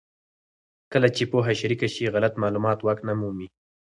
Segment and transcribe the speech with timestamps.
[0.91, 3.47] کله چې پوهه شریکه شي، غلط معلومات واک نه مومي.